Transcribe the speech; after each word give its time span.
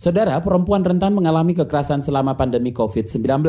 Saudara, 0.00 0.40
perempuan 0.40 0.80
rentan 0.80 1.12
mengalami 1.12 1.52
kekerasan 1.52 2.00
selama 2.00 2.32
pandemi 2.32 2.72
COVID-19. 2.72 3.44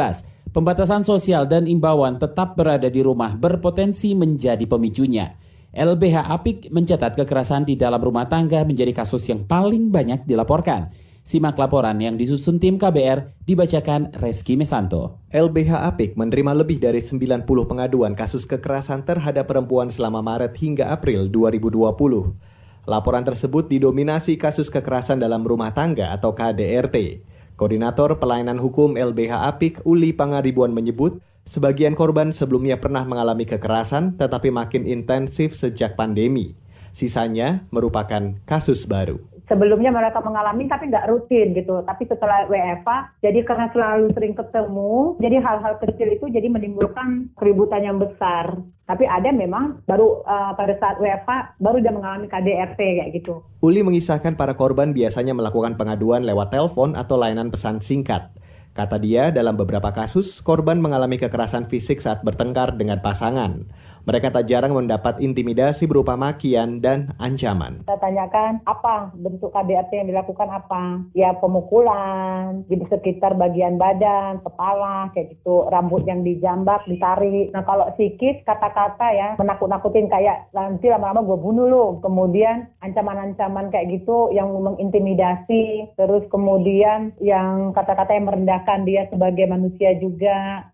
Pembatasan 0.51 1.07
sosial 1.07 1.47
dan 1.47 1.63
imbauan 1.63 2.19
tetap 2.19 2.59
berada 2.59 2.91
di 2.91 2.99
rumah 2.99 3.39
berpotensi 3.39 4.11
menjadi 4.19 4.67
pemicunya. 4.67 5.31
LBH 5.71 6.27
Apik 6.27 6.67
mencatat 6.67 7.15
kekerasan 7.15 7.63
di 7.63 7.79
dalam 7.79 8.03
rumah 8.03 8.27
tangga 8.27 8.67
menjadi 8.67 8.91
kasus 8.91 9.31
yang 9.31 9.47
paling 9.47 9.95
banyak 9.95 10.27
dilaporkan. 10.27 10.91
Simak 11.23 11.55
laporan 11.55 11.95
yang 12.03 12.19
disusun 12.19 12.59
tim 12.59 12.75
KBR 12.75 13.47
dibacakan 13.47 14.11
Reski 14.19 14.59
Mesanto. 14.59 15.23
LBH 15.31 15.87
Apik 15.87 16.19
menerima 16.19 16.51
lebih 16.51 16.83
dari 16.83 16.99
90 16.99 17.47
pengaduan 17.47 18.11
kasus 18.11 18.43
kekerasan 18.43 19.07
terhadap 19.07 19.47
perempuan 19.47 19.87
selama 19.87 20.19
Maret 20.19 20.59
hingga 20.59 20.91
April 20.91 21.31
2020. 21.31 22.50
Laporan 22.89 23.21
tersebut 23.21 23.69
didominasi 23.69 24.41
kasus 24.41 24.73
kekerasan 24.73 25.21
dalam 25.21 25.45
rumah 25.45 25.71
tangga 25.71 26.13
atau 26.13 26.33
KDRT. 26.33 27.23
Koordinator 27.53 28.17
Pelayanan 28.17 28.57
Hukum 28.57 28.97
LBH 28.97 29.47
Apik 29.47 29.85
Uli 29.85 30.11
Pangaribuan 30.11 30.73
menyebut, 30.73 31.21
sebagian 31.45 31.93
korban 31.93 32.33
sebelumnya 32.33 32.81
pernah 32.81 33.05
mengalami 33.05 33.45
kekerasan 33.45 34.17
tetapi 34.17 34.49
makin 34.49 34.89
intensif 34.89 35.53
sejak 35.53 35.93
pandemi. 35.93 36.57
Sisanya 36.91 37.63
merupakan 37.71 38.35
kasus 38.43 38.83
baru 38.83 39.30
sebelumnya 39.51 39.91
mereka 39.91 40.23
mengalami 40.23 40.71
tapi 40.71 40.87
nggak 40.87 41.11
rutin 41.11 41.51
gitu. 41.51 41.83
Tapi 41.83 42.07
setelah 42.07 42.47
WFA, 42.47 43.19
jadi 43.19 43.43
karena 43.43 43.67
selalu 43.75 44.15
sering 44.15 44.31
ketemu, 44.31 45.19
jadi 45.19 45.43
hal-hal 45.43 45.75
kecil 45.83 46.07
itu 46.07 46.25
jadi 46.31 46.47
menimbulkan 46.47 47.35
keributan 47.35 47.83
yang 47.83 47.99
besar. 47.99 48.55
Tapi 48.87 49.03
ada 49.03 49.35
memang 49.35 49.83
baru 49.83 50.23
uh, 50.23 50.55
pada 50.55 50.79
saat 50.79 50.95
WFA 51.03 51.59
baru 51.59 51.83
dia 51.83 51.91
mengalami 51.91 52.31
KDRT 52.31 52.79
kayak 52.79 53.11
gitu. 53.19 53.43
Uli 53.59 53.83
mengisahkan 53.83 54.39
para 54.39 54.55
korban 54.55 54.95
biasanya 54.95 55.35
melakukan 55.35 55.75
pengaduan 55.75 56.23
lewat 56.23 56.55
telepon 56.55 56.95
atau 56.95 57.19
layanan 57.19 57.51
pesan 57.51 57.83
singkat. 57.83 58.31
Kata 58.71 58.95
dia, 58.95 59.35
dalam 59.35 59.59
beberapa 59.59 59.91
kasus, 59.91 60.39
korban 60.39 60.79
mengalami 60.79 61.19
kekerasan 61.19 61.67
fisik 61.67 61.99
saat 61.99 62.23
bertengkar 62.23 62.79
dengan 62.79 63.03
pasangan. 63.03 63.67
Mereka 64.11 64.27
tak 64.27 64.51
jarang 64.51 64.75
mendapat 64.75 65.23
intimidasi 65.23 65.87
berupa 65.87 66.19
makian 66.19 66.83
dan 66.83 67.15
ancaman. 67.15 67.79
Saya 67.87 67.95
tanyakan 67.95 68.59
apa 68.67 69.15
bentuk 69.15 69.55
KDRT 69.55 70.03
yang 70.03 70.11
dilakukan 70.11 70.51
apa? 70.51 70.99
Ya 71.15 71.31
pemukulan 71.39 72.67
di 72.67 72.75
sekitar 72.91 73.39
bagian 73.39 73.79
badan, 73.79 74.43
kepala, 74.43 75.15
kayak 75.15 75.31
gitu, 75.31 75.63
rambut 75.71 76.03
yang 76.03 76.27
dijambak, 76.27 76.83
ditarik. 76.91 77.55
Nah 77.55 77.63
kalau 77.63 77.87
psikis 77.95 78.43
kata-kata 78.43 79.15
ya 79.15 79.27
menakut-nakutin 79.39 80.11
kayak 80.11 80.51
nanti 80.51 80.91
lama-lama 80.91 81.23
gue 81.23 81.39
bunuh 81.39 81.71
lo. 81.71 81.85
Kemudian 82.03 82.67
ancaman-ancaman 82.83 83.71
kayak 83.71 83.95
gitu 83.95 84.27
yang 84.35 84.51
mengintimidasi. 84.51 85.95
Terus 85.95 86.27
kemudian 86.27 87.15
yang 87.23 87.71
kata-kata 87.71 88.11
yang 88.11 88.27
merendahkan 88.27 88.83
dia 88.83 89.07
sebagai 89.07 89.47
manusia 89.47 89.95
juga 90.03 90.67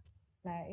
Nah, 0.47 0.63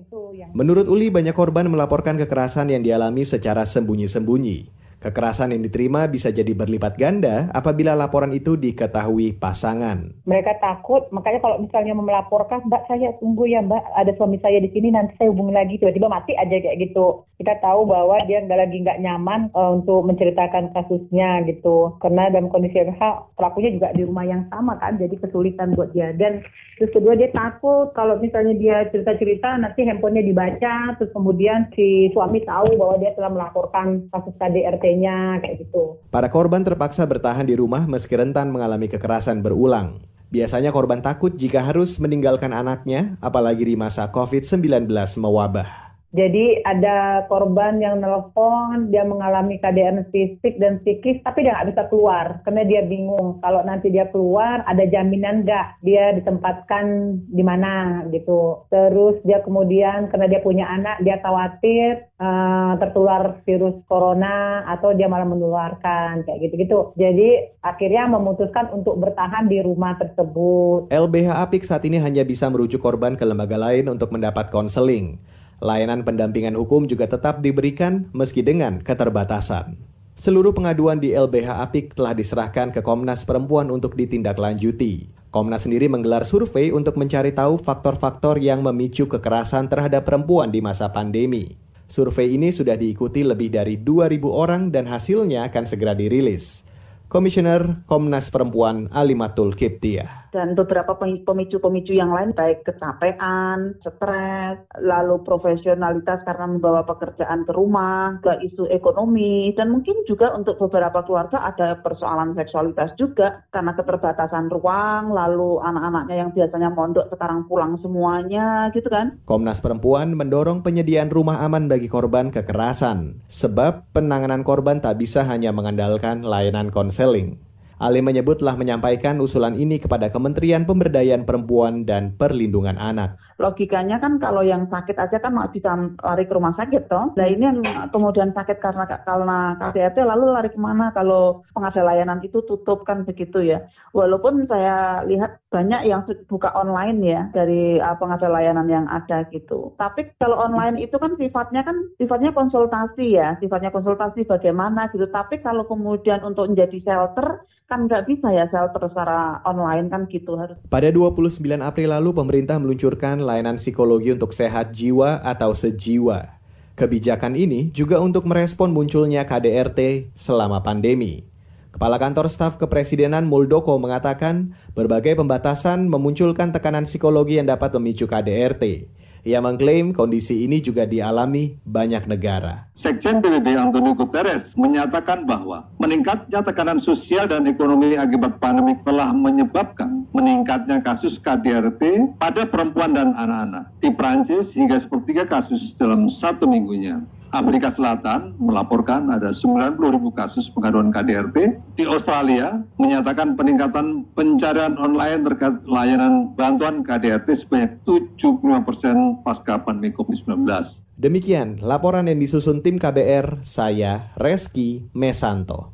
Menurut 0.55 0.87
Uli 0.87 1.11
banyak 1.11 1.35
korban 1.35 1.67
melaporkan 1.67 2.15
kekerasan 2.15 2.71
yang 2.71 2.87
dialami 2.87 3.27
secara 3.27 3.67
sembunyi-sembunyi. 3.67 4.84
Kekerasan 5.05 5.53
yang 5.53 5.61
diterima 5.61 6.09
bisa 6.09 6.33
jadi 6.33 6.57
berlipat 6.57 6.97
ganda 6.97 7.53
apabila 7.53 7.93
laporan 7.93 8.33
itu 8.33 8.57
diketahui 8.57 9.37
pasangan. 9.37 10.25
Mereka 10.25 10.57
takut, 10.65 11.05
makanya 11.13 11.45
kalau 11.45 11.61
misalnya 11.61 11.93
melaporkan, 11.93 12.65
Mbak 12.65 12.89
saya 12.89 13.13
tunggu 13.21 13.45
ya 13.45 13.61
Mbak, 13.61 13.85
ada 14.01 14.17
suami 14.17 14.41
saya 14.41 14.65
di 14.65 14.73
sini, 14.73 14.97
nanti 14.97 15.13
saya 15.21 15.29
hubungi 15.29 15.53
lagi, 15.53 15.77
tiba-tiba 15.77 16.09
mati 16.09 16.33
aja 16.41 16.57
kayak 16.57 16.89
gitu. 16.89 17.21
Kita 17.37 17.53
tahu 17.61 17.85
bahwa 17.85 18.17
dia 18.25 18.41
nggak 18.49 18.57
lagi 18.57 18.81
nggak 18.81 19.05
nyaman 19.05 19.53
uh, 19.53 19.77
untuk 19.77 20.09
menceritakan 20.09 20.73
kasusnya 20.73 21.45
gitu. 21.53 22.01
Karena 22.01 22.33
dalam 22.33 22.49
kondisi 22.49 22.81
yang 22.81 22.97
pelakunya 23.37 23.77
juga 23.77 23.93
di 23.93 24.09
rumah 24.09 24.25
yang 24.25 24.49
sama 24.49 24.81
kan, 24.81 24.97
jadi 24.97 25.21
kesulitan 25.21 25.77
buat 25.77 25.93
dia. 25.93 26.17
Dan 26.17 26.41
terus 26.81 26.97
kedua 26.97 27.13
dia 27.13 27.29
takut 27.37 27.93
kalau 27.93 28.17
misalnya 28.25 28.57
dia 28.57 28.89
cerita-cerita, 28.89 29.61
nanti 29.61 29.85
handphonenya 29.85 30.25
dibaca, 30.25 30.97
terus 30.97 31.13
kemudian 31.13 31.69
si 31.77 32.09
suami 32.17 32.41
tahu 32.49 32.81
bahwa 32.81 32.97
dia 32.97 33.13
telah 33.13 33.29
melaporkan 33.29 34.09
kasus 34.09 34.33
KDRT 34.41 34.94
sebagainya 34.95 35.43
kayak 35.43 35.57
gitu. 35.67 35.99
Para 36.09 36.31
korban 36.31 36.63
terpaksa 36.63 37.03
bertahan 37.05 37.47
di 37.47 37.59
rumah 37.59 37.85
meski 37.91 38.15
rentan 38.15 38.55
mengalami 38.55 38.87
kekerasan 38.87 39.43
berulang. 39.43 39.99
Biasanya 40.31 40.75
korban 40.75 40.99
takut 40.99 41.35
jika 41.39 41.63
harus 41.63 41.99
meninggalkan 42.03 42.51
anaknya, 42.51 43.15
apalagi 43.23 43.63
di 43.63 43.79
masa 43.79 44.11
COVID-19 44.11 44.91
mewabah. 45.23 45.84
Jadi 46.15 46.63
ada 46.63 47.27
korban 47.27 47.83
yang 47.83 47.99
nelpon, 47.99 48.95
dia 48.95 49.03
mengalami 49.03 49.59
keadaan 49.59 50.07
fisik 50.15 50.63
dan 50.63 50.79
psikis, 50.87 51.19
tapi 51.27 51.43
dia 51.43 51.59
nggak 51.59 51.75
bisa 51.75 51.83
keluar 51.91 52.39
karena 52.47 52.63
dia 52.63 52.87
bingung. 52.87 53.43
Kalau 53.43 53.67
nanti 53.67 53.91
dia 53.91 54.07
keluar, 54.15 54.63
ada 54.63 54.87
jaminan 54.87 55.43
nggak 55.43 55.83
dia 55.83 56.15
ditempatkan 56.15 57.19
di 57.27 57.43
mana 57.43 58.07
gitu. 58.15 58.63
Terus 58.71 59.19
dia 59.27 59.43
kemudian 59.43 60.07
karena 60.07 60.31
dia 60.31 60.39
punya 60.39 60.71
anak, 60.71 61.03
dia 61.03 61.19
khawatir 61.19 62.07
uh, 62.23 62.79
tertular 62.79 63.43
virus 63.43 63.75
corona 63.91 64.63
atau 64.71 64.95
dia 64.95 65.11
malah 65.11 65.27
menularkan 65.27 66.23
kayak 66.23 66.47
gitu-gitu. 66.47 66.95
Jadi 66.95 67.59
akhirnya 67.59 68.07
memutuskan 68.07 68.71
untuk 68.71 69.03
bertahan 69.03 69.51
di 69.51 69.59
rumah 69.67 69.99
tersebut. 69.99 70.95
LBH 70.95 71.29
Apik 71.43 71.67
saat 71.67 71.83
ini 71.83 71.99
hanya 71.99 72.23
bisa 72.23 72.47
merujuk 72.47 72.79
korban 72.79 73.19
ke 73.19 73.27
lembaga 73.27 73.59
lain 73.59 73.91
untuk 73.91 74.15
mendapat 74.15 74.55
konseling. 74.55 75.19
Layanan 75.65 76.05
pendampingan 76.05 76.61
hukum 76.61 76.85
juga 76.85 77.09
tetap 77.09 77.41
diberikan 77.41 78.13
meski 78.13 78.45
dengan 78.45 78.85
keterbatasan. 78.85 79.81
Seluruh 80.13 80.53
pengaduan 80.53 81.01
di 81.01 81.17
LBH 81.17 81.65
Apik 81.65 81.97
telah 81.97 82.13
diserahkan 82.13 82.69
ke 82.69 82.85
Komnas 82.85 83.25
Perempuan 83.25 83.73
untuk 83.73 83.97
ditindaklanjuti. 83.97 85.09
Komnas 85.33 85.65
sendiri 85.65 85.89
menggelar 85.89 86.29
survei 86.29 86.69
untuk 86.69 87.01
mencari 87.01 87.33
tahu 87.33 87.57
faktor-faktor 87.57 88.45
yang 88.45 88.61
memicu 88.61 89.09
kekerasan 89.09 89.73
terhadap 89.73 90.05
perempuan 90.05 90.53
di 90.53 90.61
masa 90.61 90.93
pandemi. 90.93 91.57
Survei 91.89 92.37
ini 92.37 92.53
sudah 92.53 92.77
diikuti 92.77 93.25
lebih 93.25 93.49
dari 93.49 93.81
2.000 93.81 94.21
orang 94.29 94.69
dan 94.69 94.85
hasilnya 94.85 95.49
akan 95.49 95.65
segera 95.65 95.97
dirilis. 95.97 96.61
Komisioner 97.09 97.89
Komnas 97.89 98.29
Perempuan 98.29 98.93
Alimatul 98.93 99.57
Kiptiah 99.57 100.24
dan 100.35 100.59
beberapa 100.59 100.99
pemicu-pemicu 100.99 101.95
yang 101.95 102.11
lain 102.11 102.35
baik 102.35 102.67
kecapean, 102.67 103.79
stres, 103.87 104.59
lalu 104.83 105.23
profesionalitas 105.23 106.27
karena 106.27 106.51
membawa 106.51 106.83
pekerjaan 106.83 107.47
ke 107.47 107.55
rumah, 107.55 108.19
ke 108.19 108.43
isu 108.51 108.67
ekonomi, 108.75 109.55
dan 109.55 109.71
mungkin 109.71 110.03
juga 110.11 110.35
untuk 110.35 110.59
beberapa 110.59 111.07
keluarga 111.07 111.47
ada 111.47 111.79
persoalan 111.79 112.35
seksualitas 112.35 112.99
juga 112.99 113.47
karena 113.55 113.79
keterbatasan 113.79 114.51
ruang, 114.51 115.15
lalu 115.15 115.63
anak-anaknya 115.63 116.17
yang 116.27 116.31
biasanya 116.35 116.75
mondok 116.75 117.07
sekarang 117.15 117.47
pulang 117.47 117.79
semuanya 117.79 118.75
gitu 118.75 118.91
kan. 118.91 119.23
Komnas 119.23 119.63
Perempuan 119.63 120.19
mendorong 120.19 120.67
penyediaan 120.67 121.15
rumah 121.15 121.47
aman 121.47 121.71
bagi 121.71 121.87
korban 121.87 122.35
kekerasan, 122.35 123.23
sebab 123.31 123.87
penanganan 123.95 124.43
korban 124.43 124.83
tak 124.83 124.99
bisa 124.99 125.23
hanya 125.23 125.55
mengandalkan 125.55 126.27
layanan 126.27 126.75
konseling. 126.75 127.39
Ali 127.85 128.01
menyebut 128.01 128.41
telah 128.41 128.57
menyampaikan 128.57 129.21
usulan 129.21 129.53
ini 129.61 129.77
kepada 129.77 130.09
Kementerian 130.09 130.65
Pemberdayaan 130.65 131.29
Perempuan 131.29 131.85
dan 131.85 132.17
Perlindungan 132.17 132.81
Anak 132.81 133.21
logikanya 133.39 133.99
kan 133.99 134.23
kalau 134.23 134.47
yang 134.47 134.71
sakit 134.71 134.95
aja 134.95 135.19
kan 135.19 135.35
bisa 135.51 135.75
lari 135.99 136.25
ke 136.27 136.33
rumah 136.35 136.55
sakit 136.55 136.87
toh. 136.87 137.11
Nah 137.19 137.27
ini 137.27 137.43
yang 137.43 137.59
kemudian 137.91 138.31
sakit 138.31 138.63
karena 138.63 138.87
karena 138.87 139.59
KDRT 139.59 140.07
lalu 140.07 140.25
lari 140.31 140.51
ke 140.55 140.61
mana 140.61 140.95
kalau 140.95 141.43
pengadaan 141.51 141.87
layanan 141.87 142.21
itu 142.23 142.43
tutup 142.47 142.87
kan 142.87 143.03
begitu 143.03 143.43
ya. 143.43 143.67
Walaupun 143.91 144.47
saya 144.47 145.03
lihat 145.07 145.43
banyak 145.55 145.87
yang 145.87 146.03
buka 146.27 146.51
online 146.59 146.99
ya 147.07 147.23
dari 147.31 147.79
uh, 147.79 147.95
pengadaan 147.95 148.35
layanan 148.35 148.67
yang 148.67 148.87
ada 148.91 149.23
gitu. 149.31 149.71
Tapi 149.79 150.11
kalau 150.19 150.43
online 150.43 150.83
itu 150.83 150.99
kan 150.99 151.15
sifatnya 151.15 151.63
kan 151.63 151.79
sifatnya 151.95 152.35
konsultasi 152.35 153.15
ya, 153.15 153.39
sifatnya 153.39 153.71
konsultasi 153.71 154.27
bagaimana 154.27 154.91
gitu. 154.91 155.07
Tapi 155.07 155.39
kalau 155.47 155.63
kemudian 155.71 156.27
untuk 156.27 156.51
menjadi 156.51 156.83
shelter 156.83 157.47
kan 157.71 157.87
nggak 157.87 158.05
bisa 158.11 158.29
ya 158.35 158.51
shelter 158.51 158.91
secara 158.91 159.39
online 159.47 159.87
kan 159.87 160.11
gitu 160.11 160.35
harus. 160.35 160.59
Pada 160.67 160.91
29 160.91 161.39
April 161.63 161.89
lalu 161.95 162.11
pemerintah 162.11 162.59
meluncurkan 162.59 163.23
layanan 163.23 163.57
psikologi 163.57 164.11
untuk 164.11 164.35
sehat 164.35 164.75
jiwa 164.75 165.23
atau 165.23 165.55
sejiwa. 165.55 166.43
Kebijakan 166.75 167.39
ini 167.39 167.71
juga 167.71 168.03
untuk 168.03 168.27
merespon 168.27 168.75
munculnya 168.75 169.23
KDRT 169.23 170.11
selama 170.19 170.59
pandemi. 170.59 171.34
Kepala 171.75 171.99
Kantor 171.99 172.31
Staf 172.31 172.55
Kepresidenan 172.55 173.27
Muldoko 173.27 173.75
mengatakan 173.83 174.55
berbagai 174.79 175.19
pembatasan 175.19 175.91
memunculkan 175.91 176.55
tekanan 176.55 176.87
psikologi 176.87 177.43
yang 177.43 177.51
dapat 177.51 177.75
memicu 177.75 178.07
KDRT. 178.07 178.87
Ia 179.27 179.43
mengklaim 179.43 179.91
kondisi 179.91 180.47
ini 180.47 180.63
juga 180.63 180.87
dialami 180.87 181.59
banyak 181.67 182.07
negara. 182.07 182.71
Sekjen 182.79 183.19
PBB 183.19 183.59
Antonio 183.59 183.99
Guterres 183.99 184.55
menyatakan 184.55 185.27
bahwa 185.27 185.67
meningkatnya 185.83 186.47
tekanan 186.47 186.79
sosial 186.79 187.27
dan 187.27 187.43
ekonomi 187.51 187.99
akibat 187.99 188.39
pandemi 188.39 188.79
telah 188.87 189.11
menyebabkan 189.11 190.07
meningkatnya 190.15 190.79
kasus 190.79 191.19
KDRT 191.19 192.15
pada 192.23 192.47
perempuan 192.47 192.95
dan 192.95 193.19
anak-anak. 193.19 193.75
Di 193.83 193.91
Prancis 193.91 194.55
hingga 194.55 194.79
sepertiga 194.79 195.27
kasus 195.27 195.75
dalam 195.75 196.07
satu 196.07 196.47
minggunya. 196.47 197.03
Afrika 197.35 197.67
Selatan 197.67 198.39
melaporkan 198.39 199.11
ada 199.11 199.35
90 199.35 199.75
ribu 199.75 200.15
kasus 200.15 200.47
pengaduan 200.55 200.95
KDRT. 200.95 201.59
Di 201.75 201.83
Australia 201.83 202.63
menyatakan 202.79 203.35
peningkatan 203.35 204.07
pencarian 204.15 204.79
online 204.79 205.27
terkait 205.27 205.59
layanan 205.67 206.31
bantuan 206.39 206.87
KDRT 206.87 207.43
sebanyak 207.43 207.83
75 207.83 208.39
persen 208.63 209.19
pasca 209.27 209.59
pandemi 209.59 209.91
COVID-19. 209.91 210.47
Demikian 210.95 211.59
laporan 211.59 212.07
yang 212.07 212.23
disusun 212.23 212.63
tim 212.63 212.79
KBR, 212.79 213.43
saya 213.43 214.15
Reski 214.15 214.87
Mesanto. 214.95 215.74